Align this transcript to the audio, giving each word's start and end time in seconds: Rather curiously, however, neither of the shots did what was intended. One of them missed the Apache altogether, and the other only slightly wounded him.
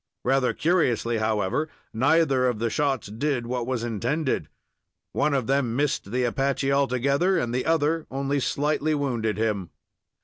Rather 0.23 0.51
curiously, 0.51 1.19
however, 1.19 1.69
neither 1.93 2.47
of 2.47 2.57
the 2.57 2.71
shots 2.71 3.05
did 3.05 3.45
what 3.45 3.67
was 3.67 3.83
intended. 3.83 4.49
One 5.11 5.35
of 5.35 5.45
them 5.45 5.75
missed 5.75 6.09
the 6.09 6.23
Apache 6.23 6.71
altogether, 6.71 7.37
and 7.37 7.53
the 7.53 7.67
other 7.67 8.07
only 8.09 8.39
slightly 8.39 8.95
wounded 8.95 9.37
him. 9.37 9.69